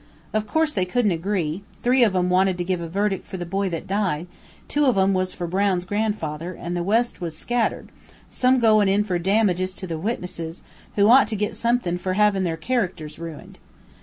Of 0.33 0.47
course 0.47 0.73
they 0.73 0.83
couldn't 0.85 1.11
agree; 1.11 1.61
three 1.83 2.03
of 2.03 2.15
'em 2.15 2.27
wanted 2.31 2.57
to 2.57 2.63
give 2.63 2.81
a 2.81 2.87
verdict 2.89 3.27
for 3.27 3.37
the 3.37 3.45
boy 3.45 3.69
that 3.69 3.85
died, 3.85 4.25
two 4.67 4.87
of 4.87 4.97
'em 4.97 5.13
was 5.13 5.35
for 5.35 5.45
Brown's 5.45 5.83
grandfather, 5.83 6.55
an' 6.55 6.73
the 6.73 6.81
rest 6.81 7.21
was 7.21 7.37
scattered, 7.37 7.89
some 8.27 8.57
goin' 8.57 8.89
in 8.89 9.03
for 9.03 9.19
damages 9.19 9.75
to 9.75 9.85
the 9.85 9.99
witnesses, 9.99 10.63
who 10.95 11.07
ought 11.07 11.27
to 11.27 11.35
get 11.35 11.55
somethin' 11.55 11.99
for 11.99 12.13
havin' 12.13 12.45
their 12.45 12.57
char 12.57 12.85
ac 12.85 12.93
ters 12.97 13.19
ruined. 13.19 13.59